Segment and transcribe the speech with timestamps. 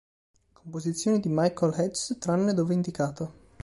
[0.53, 3.33] Composizioni di Michael Hedges tranne dove indicato